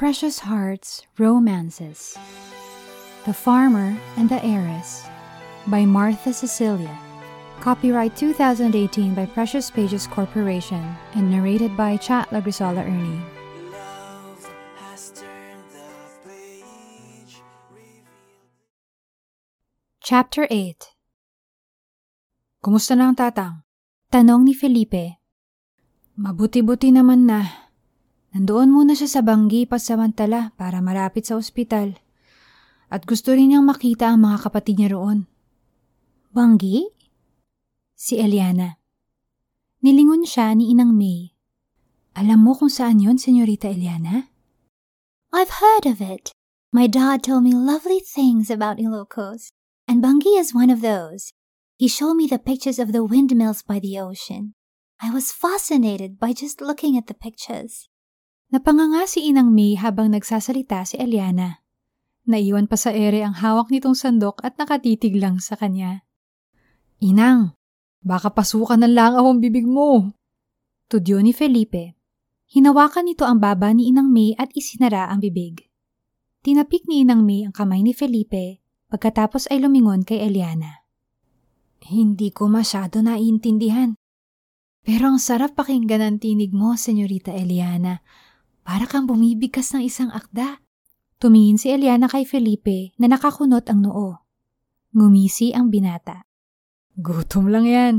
[0.00, 2.16] Precious Hearts Romances
[3.28, 5.04] The Farmer and the Heiress
[5.68, 6.96] by Martha Cecilia.
[7.60, 10.80] Copyright 2018 by Precious Pages Corporation
[11.12, 13.20] and narrated by Chat Lagrisola Ernie.
[13.68, 14.40] Love
[14.80, 15.92] has turned the
[16.24, 18.08] page, revealed
[20.00, 20.96] Chapter 8
[22.64, 23.68] Kumusta na ang tatang?
[24.08, 25.20] Tanong ni Felipe.
[26.16, 27.68] Mabuti-buti naman na.
[28.30, 31.98] Nandoon muna siya sa banggi pasamantala para malapit sa ospital.
[32.86, 35.26] At gusto rin niyang makita ang mga kapatid niya roon.
[36.30, 36.86] Banggi?
[37.98, 38.78] Si Eliana.
[39.82, 41.34] Nilingon siya ni Inang May.
[42.14, 44.30] Alam mo kung saan yon, Senyorita Eliana?
[45.34, 46.30] I've heard of it.
[46.70, 49.50] My dad told me lovely things about Ilocos,
[49.90, 51.34] and Bungi is one of those.
[51.82, 54.54] He showed me the pictures of the windmills by the ocean.
[55.02, 57.89] I was fascinated by just looking at the pictures.
[58.50, 61.62] Napanganga si Inang May habang nagsasalita si Eliana.
[62.26, 66.02] Naiwan pa sa ere ang hawak nitong sandok at nakatitig lang sa kanya.
[66.98, 67.54] Inang,
[68.02, 70.18] baka pasukan ng langaw ang bibig mo.
[70.90, 71.94] Tudyo ni Felipe.
[72.50, 75.70] Hinawakan nito ang baba ni Inang May at isinara ang bibig.
[76.42, 78.58] Tinapik ni Inang May ang kamay ni Felipe
[78.90, 80.82] pagkatapos ay lumingon kay Eliana.
[81.86, 83.94] Hindi ko masyado naiintindihan.
[84.82, 88.02] Pero ang sarap pakinggan ang tinig mo, Senyorita Eliana.
[88.70, 90.62] Para kang bumibigkas ng isang akda.
[91.18, 94.22] Tumingin si Eliana kay Felipe na nakakunot ang noo.
[94.94, 96.22] Ngumisi ang binata.
[96.94, 97.94] Gutom lang yan.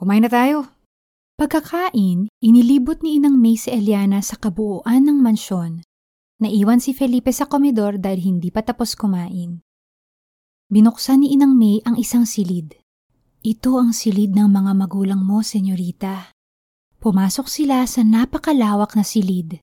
[0.00, 0.72] Kumain na tayo.
[1.36, 5.84] Pagkakain, inilibot ni Inang May si Eliana sa kabuuan ng mansyon.
[6.40, 9.60] Naiwan si Felipe sa komedor dahil hindi pa tapos kumain.
[10.72, 12.72] Binuksan ni Inang May ang isang silid.
[13.44, 16.32] Ito ang silid ng mga magulang mo, senyorita.
[17.04, 19.60] Pumasok sila sa napakalawak na silid.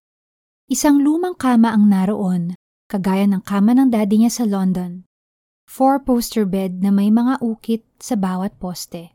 [0.72, 2.56] Isang lumang kama ang naroon,
[2.88, 5.04] kagaya ng kama ng daddy niya sa London.
[5.68, 9.12] Four-poster bed na may mga ukit sa bawat poste.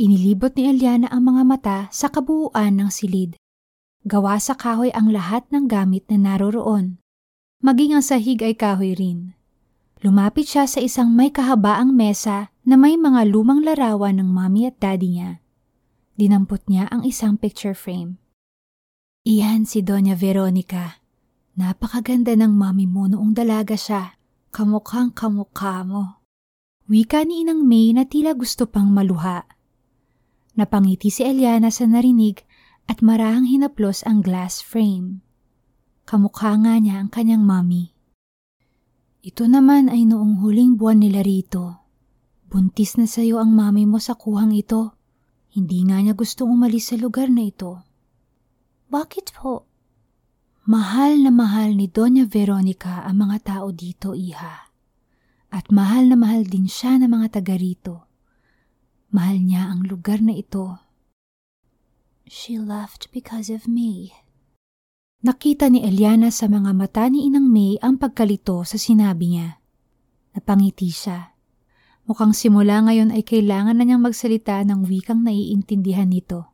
[0.00, 3.36] Inilibot ni Eliana ang mga mata sa kabuuan ng silid.
[4.08, 6.96] Gawa sa kahoy ang lahat ng gamit na naroroon.
[7.60, 9.36] Maging ang sahig ay kahoy rin.
[10.00, 14.80] Lumapit siya sa isang may kahabaang mesa na may mga lumang larawan ng mommy at
[14.80, 15.44] daddy niya.
[16.16, 18.21] Dinampot niya ang isang picture frame.
[19.22, 20.98] Iyan si Doña Veronica.
[21.54, 24.18] Napakaganda ng mami mo noong dalaga siya.
[24.50, 26.26] Kamukhang kamukha mo.
[26.90, 29.46] Wika ni Inang May na tila gusto pang maluha.
[30.58, 32.42] Napangiti si Eliana sa narinig
[32.90, 35.22] at marahang hinaplos ang glass frame.
[36.02, 37.94] Kamukha nga niya ang kanyang mami.
[39.22, 41.78] Ito naman ay noong huling buwan nila rito.
[42.50, 44.98] Buntis na sa'yo ang mami mo sa kuhang ito.
[45.54, 47.91] Hindi nga niya gustong umalis sa lugar na ito.
[48.92, 49.64] Bakit po?
[50.68, 54.68] Mahal na mahal ni Doña Veronica ang mga tao dito, iha.
[55.48, 58.04] At mahal na mahal din siya ng mga taga rito.
[59.08, 60.76] Mahal niya ang lugar na ito.
[62.28, 64.12] She left because of me.
[65.24, 69.56] Nakita ni Eliana sa mga mata ni Inang May ang pagkalito sa sinabi niya.
[70.36, 71.32] Napangiti siya.
[72.04, 76.51] Mukhang simula ngayon ay kailangan na niyang magsalita ng wikang naiintindihan nito.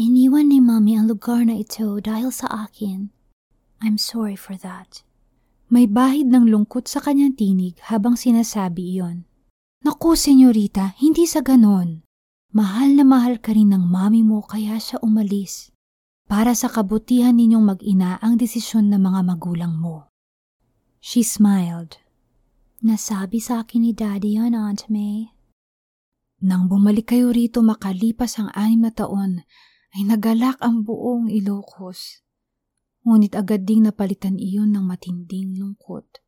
[0.00, 3.12] Iniwan ni Mami ang lugar na ito dahil sa akin.
[3.84, 5.04] I'm sorry for that.
[5.68, 9.28] May bahid ng lungkot sa kanyang tinig habang sinasabi iyon.
[9.84, 12.00] Naku, senyorita, hindi sa ganon.
[12.56, 15.68] Mahal na mahal ka rin ng mami mo kaya siya umalis.
[16.24, 20.08] Para sa kabutihan ninyong mag-ina ang desisyon ng mga magulang mo.
[21.04, 22.00] She smiled.
[22.80, 25.36] Nasabi sa akin ni Daddy yon, Aunt May.
[26.40, 29.44] Nang bumalik kayo rito makalipas ang anim na taon,
[29.92, 32.24] ay nagalak ang buong Ilocos.
[33.04, 36.22] Ngunit agad ding napalitan iyon ng matinding lungkot.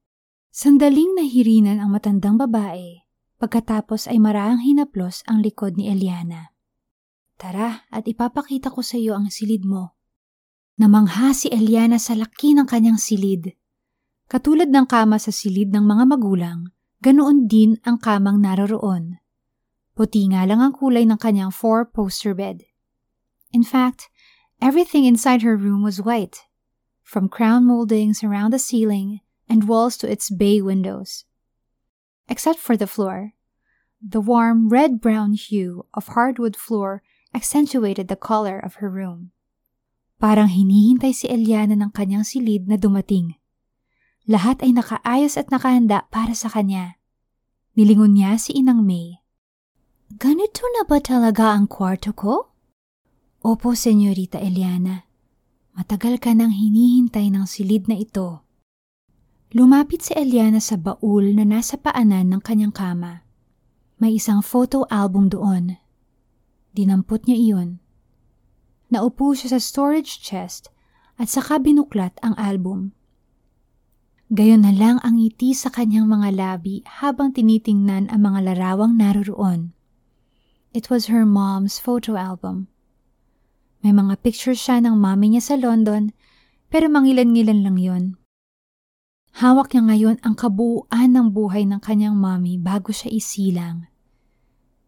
[0.55, 3.07] Sandaling nahirinan ang matandang babae,
[3.41, 6.55] pagkatapos ay marahang hinaplos ang likod ni Eliana.
[7.35, 9.99] Tara at ipapakita ko sa iyo ang silid mo.
[10.79, 13.55] Namangha si Eliana sa laki ng kanyang silid.
[14.27, 16.71] Katulad ng kama sa silid ng mga magulang,
[17.03, 19.19] ganoon din ang kamang naroroon.
[19.95, 22.67] Puti nga lang ang kulay ng kanyang four-poster bed.
[23.55, 24.11] In fact,
[24.59, 26.43] everything inside her room was white,
[27.07, 31.23] from crown moldings around the ceiling and walls to its bay windows.
[32.27, 33.39] Except for the floor.
[34.03, 39.31] The warm red-brown hue of hardwood floor accentuated the color of her room.
[40.19, 43.39] Parang hinihintay si Eliana ng kanyang silid na dumating.
[44.27, 46.99] Lahat ay nakaayos at nakahanda para sa kanya.
[47.79, 49.23] Nilingon niya si Inang May.
[50.11, 52.54] Ganito na ba talaga ang kwarto ko?
[53.45, 55.05] Opo, Senyorita Eliana.
[55.77, 58.41] Matagal ka nang hinihintay ng silid na ito.
[59.53, 63.21] Lumapit si Eliana sa baul na nasa paanan ng kanyang kama.
[64.01, 65.77] May isang photo album doon.
[66.73, 67.85] Dinampot niya iyon.
[68.89, 70.73] Naupo siya sa storage chest
[71.21, 72.97] at saka binuklat ang album.
[74.33, 79.77] Gayon na lang ang ngiti sa kanyang mga labi habang tinitingnan ang mga larawang naroroon.
[80.73, 82.73] It was her mom's photo album.
[83.85, 86.17] May mga pictures siya ng mami niya sa London
[86.73, 88.05] pero mangilan-ngilan lang yon.
[89.45, 93.85] Hawak niya ngayon ang kabuuan ng buhay ng kanyang mami bago siya isilang.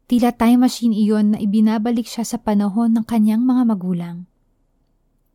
[0.08, 4.16] Tila time machine iyon na ibinabalik siya sa panahon ng kanyang mga magulang.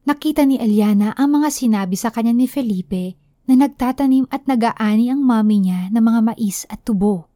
[0.09, 3.13] Nakita ni Eliana ang mga sinabi sa kanya ni Felipe
[3.45, 7.29] na nagtatanim at nag-aani ang mami niya ng mga mais at tubo.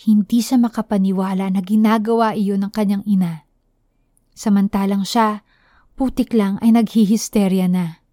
[0.00, 3.45] Hindi siya makapaniwala na ginagawa iyon ng kanyang ina.
[4.36, 5.40] Samantalang siya,
[5.96, 8.04] putik lang ay naghihisterya na.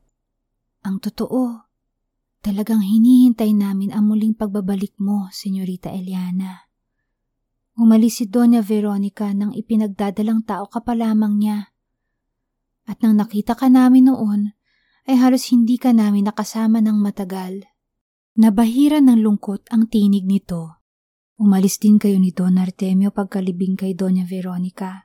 [0.88, 1.68] Ang totoo,
[2.40, 6.72] talagang hinihintay namin ang muling pagbabalik mo, Senyorita Eliana.
[7.76, 11.76] Umalis si Doña Veronica nang ipinagdadalang tao ka pa lamang niya.
[12.88, 14.56] At nang nakita ka namin noon,
[15.04, 17.68] ay halos hindi ka namin nakasama ng matagal.
[18.40, 20.80] Nabahira ng lungkot ang tinig nito.
[21.36, 25.03] Umalis din kayo ni Don Artemio pagkalibing kay Doña Veronica.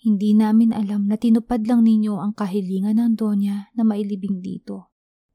[0.00, 4.88] Hindi namin alam na tinupad lang ninyo ang kahilingan ng Donya na mailibing dito.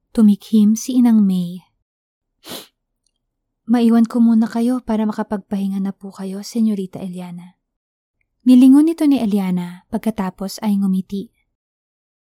[0.09, 1.62] Tumikhim si Inang May.
[3.69, 7.62] Maiwan ko muna kayo para makapagpahinga na po kayo, Senyorita Eliana.
[8.45, 11.29] Nilingon ito ni Eliana pagkatapos ay ngumiti.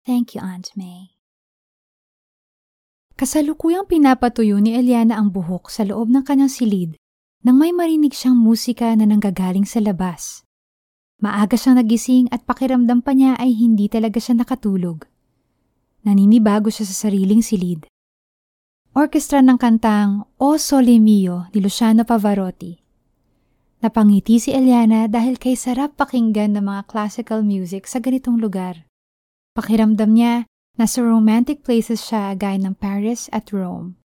[0.05, 1.17] Thank you, Aunt May.
[3.17, 7.01] Kasalukuyang pinapatuyo ni Eliana ang buhok sa loob ng kanyang silid
[7.41, 10.44] nang may marinig siyang musika na nanggagaling sa labas.
[11.25, 15.09] Maaga siyang nagising at pakiramdam pa niya ay hindi talaga siya nakatulog.
[16.05, 17.89] Naninibago siya sa sariling silid.
[18.93, 22.77] Orkestra ng kantang O Sole Mio ni Luciano Pavarotti.
[23.81, 28.85] Napangiti si Eliana dahil kay sarap pakinggan ng mga classical music sa ganitong lugar.
[29.57, 30.45] Pakiramdam niya
[30.77, 33.97] nasa romantic places siya gaya ng Paris at Rome.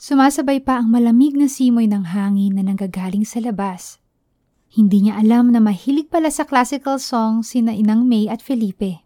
[0.00, 4.00] Sumasabay pa ang malamig na simoy ng hangin na nanggagaling sa labas.
[4.76, 9.00] Hindi niya alam na mahilig pala sa classical song sina Inang May at Felipe.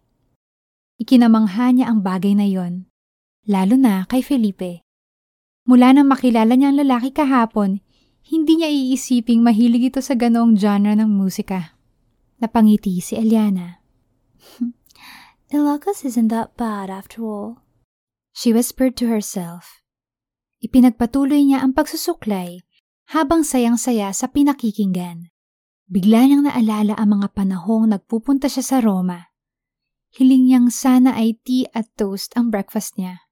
[0.99, 2.90] Ikinamangha niya ang bagay na yon,
[3.46, 4.82] lalo na kay Felipe.
[5.70, 7.78] Mula nang makilala niya ang lalaki kahapon,
[8.26, 11.78] hindi niya iisiping mahilig ito sa ganoong genre ng musika.
[12.43, 13.78] Napangiti si Eliana.
[15.55, 17.62] Ilocos isn't that bad after all.
[18.34, 19.87] She whispered to herself.
[20.66, 22.66] Ipinagpatuloy niya ang pagsusuklay
[23.14, 25.30] habang sayang-saya sa pinakikinggan.
[25.90, 29.34] Bigla niyang naalala ang mga panahong nagpupunta siya sa Roma.
[30.14, 33.26] Hiling niyang sana ay tea at toast ang breakfast niya.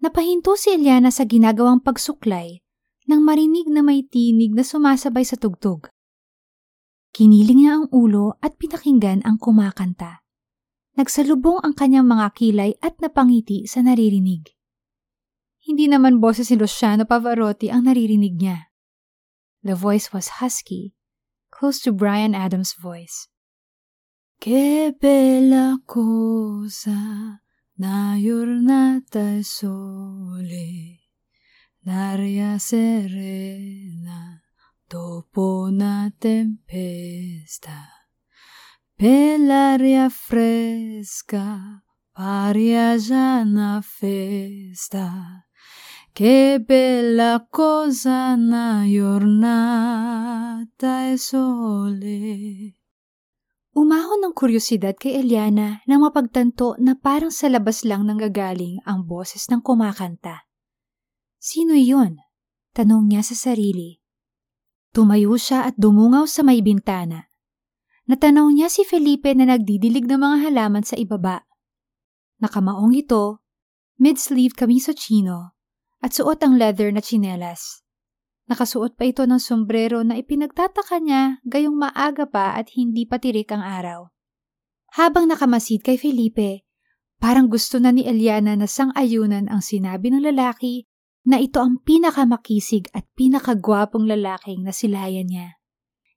[0.00, 2.64] Napahinto si Eliana sa ginagawang pagsuklay
[3.04, 5.92] nang marinig na may tinig na sumasabay sa tugtog.
[7.12, 10.24] Kiniling niya ang ulo at pinakinggan ang kumakanta.
[10.96, 14.56] Nagsalubong ang kanyang mga kilay at napangiti sa naririnig.
[15.68, 18.72] Hindi naman boses si Luciano Pavarotti ang naririnig niya.
[19.60, 20.96] The voice was husky,
[21.62, 23.28] close to Brian Adams' voice.
[24.40, 27.40] Que bella cosa
[27.78, 30.98] la giornata è sole,
[31.84, 34.42] l'aria serena
[34.88, 37.86] dopo una tempesta,
[38.96, 45.46] per l'aria fresca paria già una festa.
[46.12, 49.71] Che bella cosa una giornata
[51.12, 52.16] è sole.
[53.72, 59.48] Umahon ng kuryosidad kay Eliana nang mapagtanto na parang sa labas lang nanggagaling ang boses
[59.48, 60.44] ng kumakanta.
[61.40, 62.20] Sino iyon?
[62.76, 64.00] Tanong niya sa sarili.
[64.92, 67.32] Tumayo siya at dumungaw sa may bintana.
[68.04, 71.48] Natanaw niya si Felipe na nagdidilig ng mga halaman sa ibaba.
[72.44, 73.40] Nakamaong ito,
[73.96, 75.56] mid-sleeve kamiso chino,
[76.04, 77.80] at suot ang leather na tsinelas.
[78.50, 83.54] Nakasuot pa ito ng sombrero na ipinagtataka niya gayong maaga pa at hindi pa tirik
[83.54, 84.10] ang araw.
[84.98, 86.66] Habang nakamasid kay Felipe,
[87.22, 90.90] parang gusto na ni Eliana na sang-ayunan ang sinabi ng lalaki
[91.22, 95.48] na ito ang pinakamakisig at pinakagwapong lalaking nasilayan niya.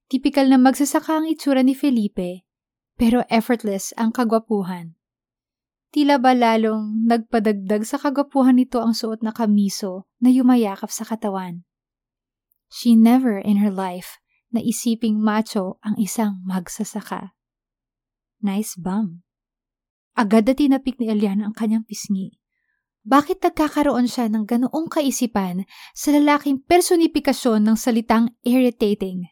[0.09, 2.45] Tipikal na magsasaka ang itsura ni Felipe,
[2.97, 4.97] pero effortless ang kagwapuhan.
[5.93, 11.63] Tila ba lalong nagpadagdag sa kagwapuhan nito ang suot na kamiso na yumayakap sa katawan.
[12.71, 14.19] She never in her life
[14.49, 17.35] na isiping macho ang isang magsasaka.
[18.41, 19.25] Nice bum.
[20.15, 22.39] Agad na tinapik ni Eliana ang kanyang pisngi.
[23.05, 29.29] Bakit nagkakaroon siya ng ganoong kaisipan sa lalaking personifikasyon ng salitang irritating?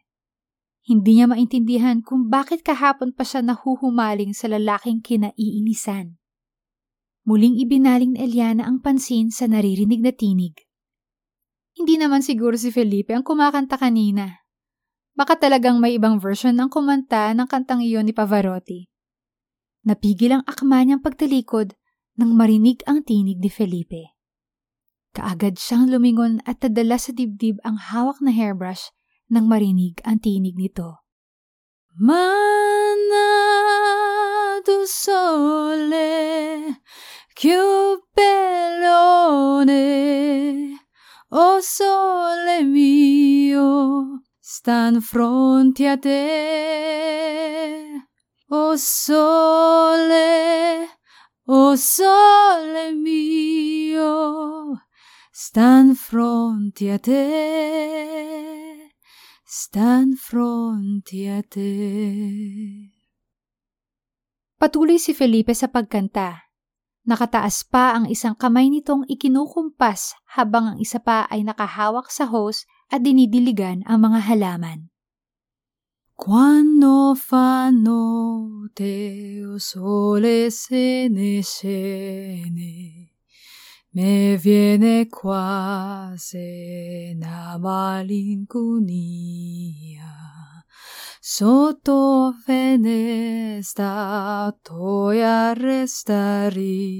[0.84, 6.20] Hindi niya maintindihan kung bakit kahapon pa siya nahuhumaling sa lalaking kinaiinisan.
[7.24, 10.60] Muling ibinaling ni Eliana ang pansin sa naririnig na tinig.
[11.74, 14.46] Hindi naman siguro si Felipe ang kumakanta kanina.
[15.14, 18.90] Baka talagang may ibang version ng kumanta ng kantang iyon ni Pavarotti.
[19.86, 21.76] Napigil ang akma niyang pagtalikod
[22.18, 24.14] nang marinig ang tinig ni Felipe.
[25.14, 28.90] Kaagad siyang lumingon at nadala sa dibdib ang hawak na hairbrush
[29.30, 31.06] nang marinig ang tinig nito.
[31.94, 32.34] Manado
[34.90, 36.10] sole,
[37.38, 38.34] cupelone,
[41.36, 47.26] o sole mio, stan fronte a te.
[48.50, 50.30] O sole,
[51.48, 54.78] o sole mio,
[55.34, 57.26] stan fronte a te,
[59.44, 62.92] stan fronte a te.
[64.60, 66.43] Patuloy si Felipe sa pagkanta.
[67.04, 72.64] Nakataas pa ang isang kamay nitong ikinukumpas habang ang isa pa ay nakahawak sa hose
[72.88, 74.88] at dinidiligan ang mga halaman.
[76.16, 83.12] Quando fa notte o sole se ne scene,
[83.92, 90.23] me viene quasi una malinconia.
[91.24, 93.88] Sotto finestra
[94.60, 97.00] toia restaria,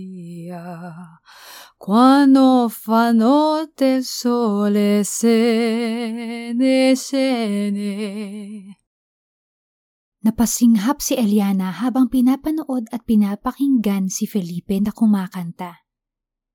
[1.76, 8.80] quando fa notte sole se ne scene.
[10.24, 15.84] Napasinghap si Eliana habang pinapanood at pinapakinggan si Felipe na kumakanta.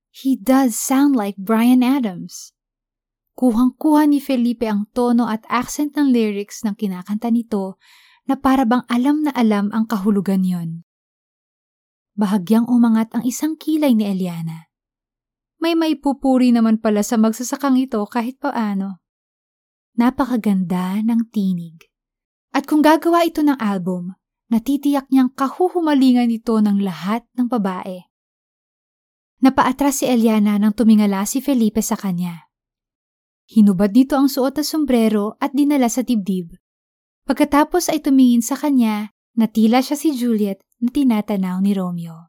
[0.08, 2.56] He does sound like Brian Adams.
[3.38, 7.78] Kuhang-kuha ni Felipe ang tono at accent ng lyrics ng kinakanta nito
[8.26, 10.82] na para bang alam na alam ang kahulugan yon.
[12.18, 14.66] Bahagyang umangat ang isang kilay ni Eliana.
[15.62, 19.06] May maipupuri naman pala sa magsasakang ito kahit paano.
[19.94, 21.86] Napakaganda ng tinig.
[22.50, 24.18] At kung gagawa ito ng album,
[24.50, 28.02] natitiyak niyang kahuhumalingan ito ng lahat ng babae.
[29.38, 32.47] Napaatras si Eliana nang tumingala si Felipe sa kanya.
[33.48, 36.52] Hinubad nito ang suot na sombrero at dinala sa dibdib.
[37.24, 42.28] Pagkatapos ay tumingin sa kanya na tila siya si Juliet na tinatanaw ni Romeo.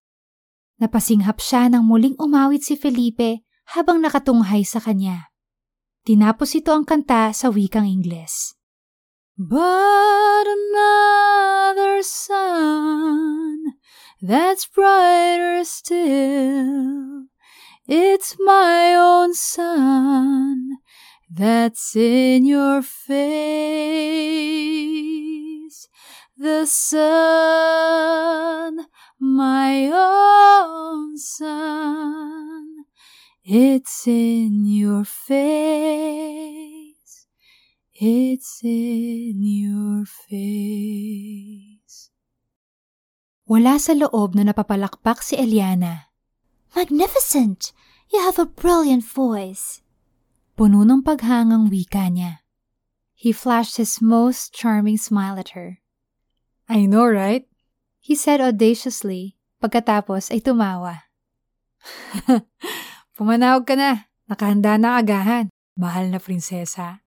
[0.80, 3.44] Napasinghap siya nang muling umawit si Felipe
[3.76, 5.28] habang nakatunghay sa kanya.
[6.08, 8.56] Tinapos ito ang kanta sa wikang Ingles.
[9.36, 13.76] But another sun
[14.24, 17.28] that's brighter still.
[17.90, 20.78] It's my own sun
[21.26, 23.10] that's in your face.
[26.38, 28.86] The sun,
[29.18, 32.86] my own sun,
[33.42, 37.26] it's in your face.
[37.98, 42.14] It's in your face.
[43.50, 46.09] Wala sa loob na napapalakpak si Eliana.
[46.76, 47.74] Magnificent!
[48.10, 49.82] You have a brilliant voice.
[50.58, 52.42] Puno ng paghangang wika niya.
[53.14, 55.82] He flashed his most charming smile at her.
[56.70, 57.50] I know, right?
[58.00, 61.10] He said audaciously, pagkatapos ay tumawa.
[63.18, 64.08] Pumanawag ka na.
[64.30, 65.50] Nakahanda na agahan.
[65.74, 67.02] Mahal na prinsesa.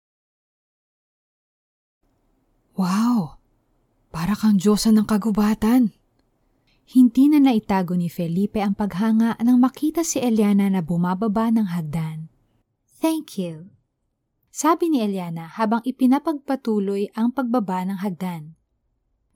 [2.79, 3.43] Wow!
[4.09, 5.91] Para kang Diyosa ng kagubatan.
[6.89, 12.33] Hindi na naitago ni Felipe ang paghanga nang makita si Eliana na bumababa ng hagdan.
[12.97, 13.69] Thank you.
[14.49, 18.57] Sabi ni Eliana habang ipinapagpatuloy ang pagbaba ng hagdan.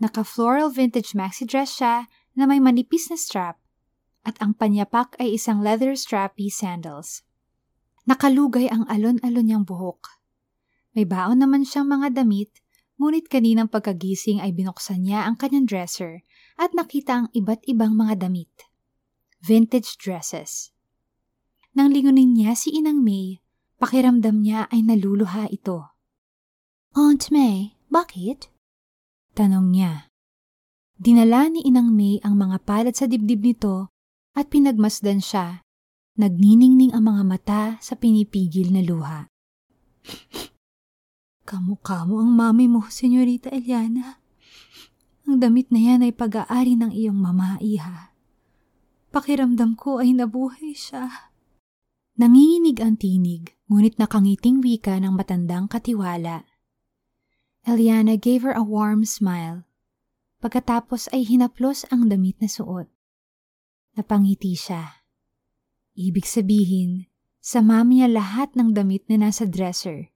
[0.02, 3.62] Naka-floral vintage maxi dress siya na may manipis na strap
[4.26, 7.22] at ang panyapak ay isang leather strappy sandals.
[8.10, 10.10] Nakalugay ang alon-alon niyang buhok.
[10.98, 12.50] May baon naman siyang mga damit,
[12.98, 16.26] ngunit kaninang pagkagising ay binuksan niya ang kanyang dresser
[16.58, 18.52] at nakita ang iba't ibang mga damit.
[19.44, 20.72] Vintage dresses.
[21.74, 23.42] Nang lingunin niya si Inang May,
[23.82, 25.90] pakiramdam niya ay naluluha ito.
[26.94, 28.54] Aunt May, bakit?
[29.34, 30.14] Tanong niya.
[30.96, 33.90] Dinala ni Inang May ang mga palad sa dibdib nito
[34.38, 35.66] at pinagmasdan siya.
[36.14, 39.26] Nagniningning ang mga mata sa pinipigil na luha.
[41.50, 44.23] Kamukha mo ang mami mo, Senyorita Eliana.
[45.24, 48.12] Ang damit na yan ay pag-aari ng iyong mama, iha.
[49.14, 51.32] Pakiramdam ko ay nabuhay siya.
[52.18, 56.46] Nanginginig ang tinig, ngunit nakangiting wika ng matandang katiwala.
[57.64, 59.64] Eliana gave her a warm smile.
[60.44, 62.92] Pagkatapos ay hinaplos ang damit na suot.
[63.96, 65.08] Napangiti siya.
[65.96, 67.08] Ibig sabihin,
[67.40, 70.12] sama niya lahat ng damit na nasa dresser.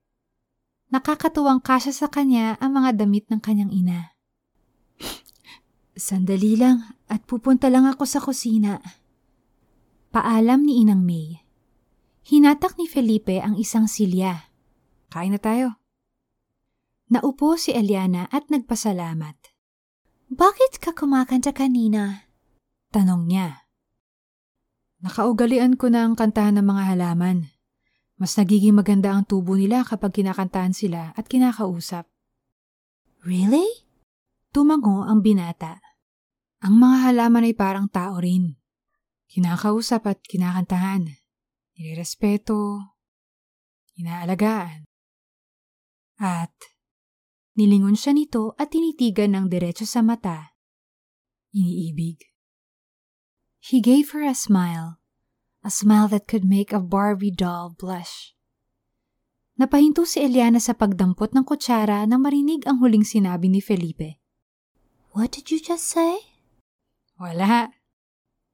[0.92, 4.17] Nakakatuwang kasya sa kanya ang mga damit ng kanyang ina.
[5.98, 8.78] Sandali lang at pupunta lang ako sa kusina.
[10.14, 11.42] Paalam ni Inang May.
[12.22, 14.46] Hinatak ni Felipe ang isang silya.
[15.10, 15.82] Kain na tayo.
[17.10, 19.34] Naupo si Eliana at nagpasalamat.
[20.30, 22.30] Bakit ka kumakanta kanina?
[22.94, 23.66] Tanong niya.
[25.02, 27.50] Nakaugalian ko na ang kantahan ng mga halaman.
[28.22, 32.06] Mas nagiging maganda ang tubo nila kapag kinakantahan sila at kinakausap.
[33.26, 33.66] Really?
[34.54, 35.87] Tumango ang binata.
[36.58, 38.58] Ang mga halaman ay parang tao rin.
[39.30, 41.14] Kinakausap at kinakantahan.
[41.78, 42.94] Nirerespeto.
[43.94, 44.82] Inaalagaan.
[46.18, 46.50] At
[47.54, 50.58] nilingon siya nito at tinitigan ng diretso sa mata.
[51.54, 52.26] Iniibig.
[53.62, 54.98] He gave her a smile.
[55.62, 58.34] A smile that could make a Barbie doll blush.
[59.58, 64.22] Napahinto si Eliana sa pagdampot ng kutsara nang marinig ang huling sinabi ni Felipe.
[65.18, 66.27] What did you just say?
[67.18, 67.70] Wala.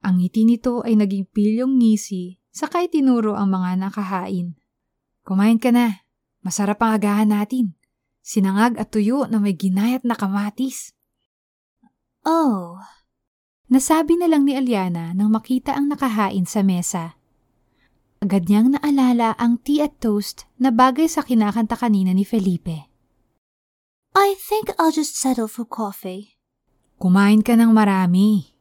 [0.04, 4.56] Ang ngiti nito ay naging pilyong ngisi sakay tinuro ang mga nakahain.
[5.24, 6.04] Kumain ka na.
[6.44, 7.76] Masarap ang agahan natin.
[8.24, 10.92] Sinangag at tuyo na may ginayat na kamatis.
[12.24, 12.80] Oh,
[13.64, 17.18] Nasabi na lang ni Aliana nang makita ang nakahain sa mesa.
[18.22, 22.86] Agad niyang naalala ang tea at toast na bagay sa kinakanta kanina ni Felipe.
[24.14, 26.38] I think I'll just settle for coffee.
[27.02, 28.53] Kumain ka ng marami.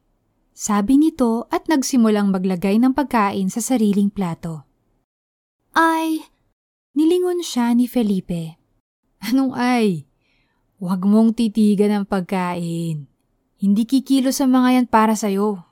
[0.54, 4.62] Sabi nito at nagsimulang maglagay ng pagkain sa sariling plato.
[5.74, 6.22] I,
[6.94, 8.54] Nilingon siya ni Felipe.
[9.18, 10.06] Anong ay?
[10.78, 13.10] Huwag mong titigan ang pagkain.
[13.58, 15.66] Hindi kikilo sa mga yan para sa'yo.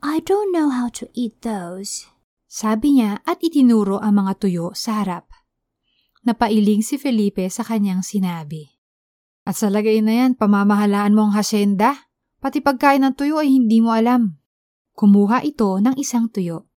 [0.00, 2.08] I don't know how to eat those.
[2.48, 5.28] Sabi niya at itinuro ang mga tuyo sa harap.
[6.24, 8.72] Napailing si Felipe sa kanyang sinabi.
[9.44, 12.07] At sa lagay na yan, pamamahalaan mo ang hasyenda.
[12.38, 14.38] Pati pagkain ng tuyo ay hindi mo alam.
[14.94, 16.70] Kumuha ito ng isang tuyo.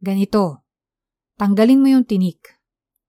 [0.00, 0.64] Ganito,
[1.36, 2.60] tanggalin mo yung tinik.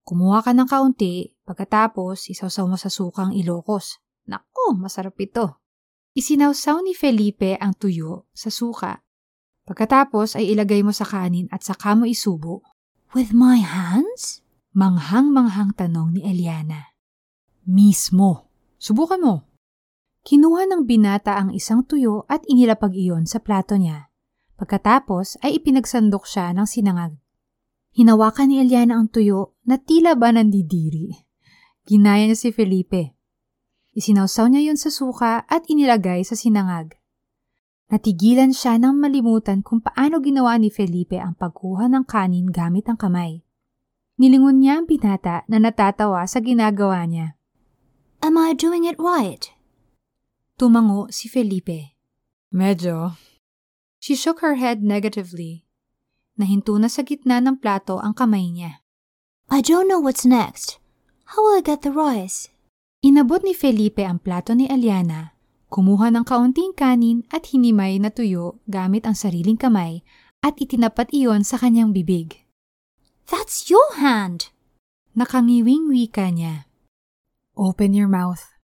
[0.04, 4.00] Kumuha ka ng kaunti, pagkatapos isawsaw mo sa sukang ilokos.
[4.28, 5.60] Naku, masarap ito.
[6.16, 9.04] Isinawsaw ni Felipe ang tuyo sa suka.
[9.66, 12.62] Pagkatapos ay ilagay mo sa kanin at saka mo isubo.
[13.12, 14.44] With my hands?
[14.76, 16.92] Manghang-manghang tanong ni Eliana.
[17.66, 18.52] Mismo.
[18.76, 19.34] Subukan mo.
[20.26, 24.10] Kinuha ng binata ang isang tuyo at inilapag iyon sa plato niya.
[24.58, 27.14] Pagkatapos ay ipinagsandok siya ng sinangag.
[27.94, 31.14] Hinawakan ni Eliana ang tuyo na tila ba nandidiri.
[31.86, 33.14] Ginaya niya si Felipe.
[33.94, 36.98] Isinawsaw niya yun sa suka at inilagay sa sinangag.
[37.86, 42.98] Natigilan siya nang malimutan kung paano ginawa ni Felipe ang pagkuha ng kanin gamit ang
[42.98, 43.46] kamay.
[44.18, 47.38] Nilingon niya ang binata na natatawa sa ginagawa niya.
[48.26, 49.54] Am I doing it right?
[50.56, 52.00] Tumango si Felipe.
[52.48, 53.12] Medyo.
[54.00, 55.68] She shook her head negatively.
[56.40, 58.80] Nahinto na sa gitna ng plato ang kamay niya.
[59.52, 60.80] I don't know what's next.
[61.28, 62.48] How will I get the rice?
[63.04, 65.36] Inabot ni Felipe ang plato ni Aliana,
[65.68, 70.00] kumuha ng kaunting kanin at hinimay na tuyo gamit ang sariling kamay
[70.40, 72.48] at itinapat iyon sa kanyang bibig.
[73.28, 74.48] That's your hand.
[75.12, 76.64] Nakangiwing wika niya.
[77.52, 78.55] Open your mouth.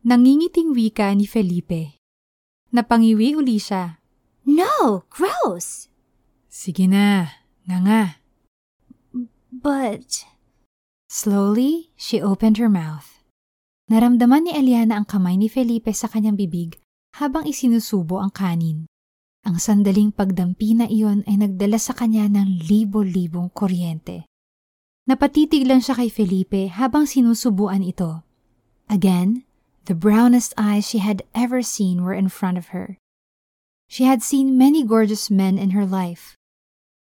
[0.00, 2.00] Nangingiting wika ni Felipe.
[2.72, 4.00] Napangiwi uli siya.
[4.48, 5.92] No, gross.
[6.48, 7.36] Sige na,
[7.68, 8.02] nga nga.
[9.52, 10.30] But
[11.10, 13.26] Slowly, she opened her mouth.
[13.90, 16.78] Naramdaman ni Eliana ang kamay ni Felipe sa kanyang bibig
[17.18, 18.86] habang isinusubo ang kanin.
[19.42, 24.30] Ang sandaling pagdampi na iyon ay nagdala sa kanya ng libo-libong kuryente.
[25.10, 28.22] Napatitig lang siya kay Felipe habang sinusubuan ito.
[28.86, 29.42] Again,
[29.86, 32.98] the brownest eyes she had ever seen were in front of her.
[33.88, 36.36] She had seen many gorgeous men in her life,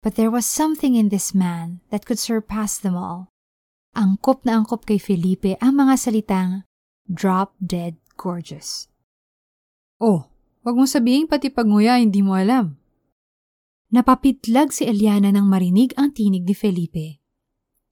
[0.02, 3.30] but there was something in this man that could surpass them all.
[3.94, 6.66] Angkop na angkop kay Felipe ang mga salitang
[7.06, 8.90] drop dead gorgeous.
[10.02, 10.34] Oh,
[10.66, 12.80] wag mong sabihin pati pagnguya hindi mo alam.
[13.94, 17.22] Napapitlag si Eliana nang marinig ang tinig ni Felipe.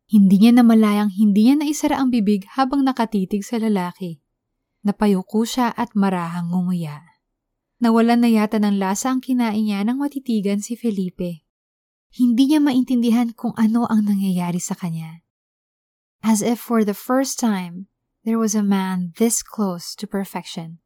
[0.10, 4.21] Hindi niya namalayang hindi niya naisara ang bibig habang nakatitig sa lalaki.
[4.82, 7.06] Napayuko siya at marahang ngunguya.
[7.82, 11.46] Nawalan na yata ng lasa ang kinain niya nang matitigan si Felipe.
[12.14, 15.26] Hindi niya maintindihan kung ano ang nangyayari sa kanya.
[16.22, 17.90] As if for the first time,
[18.22, 20.78] there was a man this close to perfection.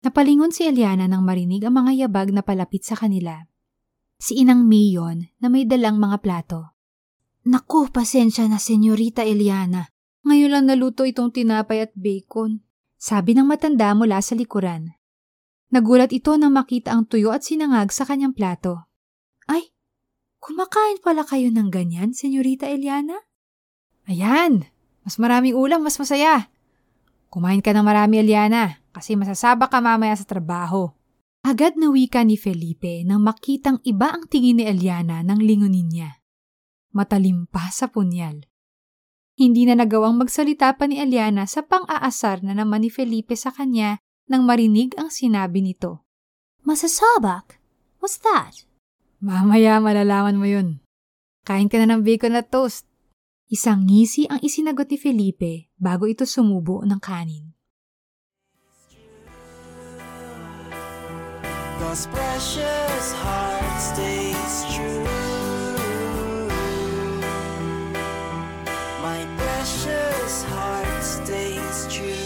[0.00, 3.44] Napalingon si Eliana nang marinig ang mga yabag na palapit sa kanila.
[4.16, 6.76] Si Inang May yon na may dalang mga plato.
[7.46, 9.92] Naku, pasensya na, Senyorita Eliana.
[10.26, 12.65] Ngayon lang naluto itong tinapay at bacon.
[12.96, 14.96] Sabi ng matanda mula sa likuran.
[15.68, 18.88] Nagulat ito nang makita ang tuyo at sinangag sa kanyang plato.
[19.44, 19.74] Ay,
[20.40, 23.20] kumakain pala kayo ng ganyan, Senyorita Eliana?
[24.08, 24.64] Ayan,
[25.04, 26.48] mas maraming ulam, mas masaya.
[27.28, 30.94] Kumain ka ng marami, Eliana, kasi masasaba ka mamaya sa trabaho.
[31.46, 36.18] Agad na wika ni Felipe nang makitang iba ang tingin ni Eliana nang lingunin niya.
[36.90, 38.46] Matalim pa sa punyal.
[39.36, 44.00] Hindi na nagawang magsalita pa ni Eliana sa pang-aasar na naman ni Felipe sa kanya
[44.32, 46.08] nang marinig ang sinabi nito.
[46.64, 47.60] Masasabak?
[48.00, 48.64] What's that?
[49.20, 50.80] Mamaya malalaman mo yun.
[51.44, 52.88] Kain ka na ng bacon at toast.
[53.52, 57.52] Isang ngisi ang isinagot ni Felipe bago ito sumubo ng kanin.
[61.76, 65.15] God's precious heart stays true.
[70.26, 72.25] this heart stays true.